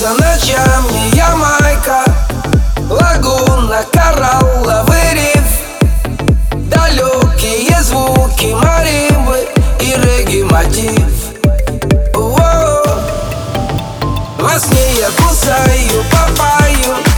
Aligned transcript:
снится 0.00 0.14
ночами 0.14 1.14
Ямайка 1.14 2.04
Лагуна, 2.88 3.84
коралловый 3.92 5.12
риф. 5.12 5.44
Далекие 6.52 7.82
звуки 7.82 8.54
маримбы 8.54 9.46
и 9.80 9.94
регги-мотив 9.94 11.04
Во 14.38 14.58
сне 14.58 14.92
я 14.98 15.10
кусаю 15.10 16.04
папаю 16.10 17.09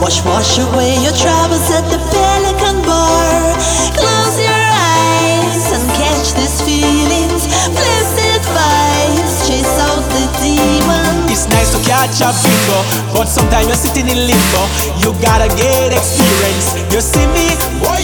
Wash, 0.00 0.24
wash 0.24 0.58
away 0.58 0.94
your 1.02 1.14
troubles 1.16 1.66
at 1.70 1.84
the 1.90 1.98
Pelican 2.12 2.82
Bar. 2.86 3.54
Close 3.96 4.36
your 4.40 4.62
eyes 4.98 5.64
and 5.74 5.84
catch 5.98 6.34
these 6.38 6.60
feelings. 6.62 7.46
Blessed 7.72 8.42
vibes, 8.54 9.34
chase 9.48 9.76
out 9.86 10.02
the 10.14 10.24
demons. 10.42 11.30
It's 11.32 11.48
nice 11.48 11.70
to 11.74 11.80
catch 11.82 12.20
a 12.22 12.30
bingo, 12.42 12.78
but 13.14 13.26
sometimes 13.26 13.66
you're 13.66 13.76
sitting 13.80 14.06
in 14.08 14.18
limbo. 14.30 14.62
You 15.02 15.10
gotta 15.22 15.48
get 15.56 15.92
experience. 15.92 16.74
You 16.92 17.00
see 17.00 17.26
me? 17.34 17.46
Boy, 17.82 18.02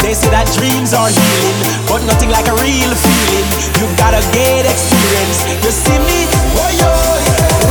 They 0.00 0.14
say 0.14 0.30
that 0.30 0.46
dreams 0.56 0.94
are 0.94 1.10
healing, 1.10 1.58
but 1.90 2.00
nothing 2.06 2.30
like 2.30 2.46
a 2.48 2.54
real 2.62 2.92
feeling. 2.94 3.46
You 3.80 3.86
gotta 3.98 4.22
get 4.32 4.64
experience. 4.64 5.38
You 5.64 5.70
see 5.72 5.98
me? 6.08 6.18
Boy, 6.54 6.76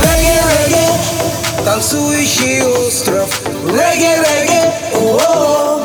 Регги-регги, 0.02 1.64
танцующий 1.64 2.62
остров 2.62 3.19
Reggae, 3.63 4.17
reggae, 4.17 4.73
о-о-о. 4.95 5.79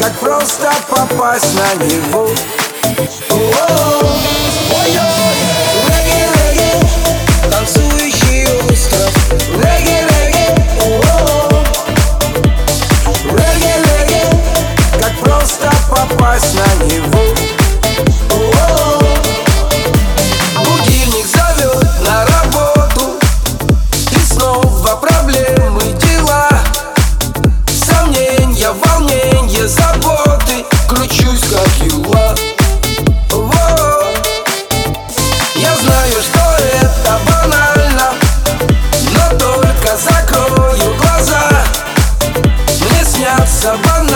Как 0.00 0.12
просто 0.20 0.72
попасть 0.88 1.52
на 1.54 1.74
него. 1.84 2.28
О-о-о. 3.28 4.12
Регги, 5.88 6.20
регги, 6.36 6.70
танцующий 7.50 8.46
остров. 8.70 9.12
Регги, 9.64 9.96
регги, 10.10 10.46
о-о-о. 10.80 11.64
Как 15.00 15.14
просто 15.18 15.68
попасть 15.90 16.54
на 16.54 16.68
него. 16.84 17.24
ооо. 18.30 18.55
волне 29.46 29.68
заботы 29.68 30.64
Кручусь, 30.88 31.40
как 31.50 31.68
юла. 31.88 32.34
Я 35.54 35.74
знаю, 35.76 36.12
что 36.22 36.40
это 36.82 37.18
банально 37.26 38.12
Но 39.12 39.38
только 39.38 39.96
закрою 39.96 40.94
глаза. 40.96 41.50
Мне 42.80 43.04
снятся 43.04 43.74
банально. 43.84 44.15